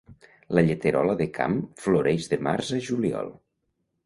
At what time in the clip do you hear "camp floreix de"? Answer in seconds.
1.35-2.41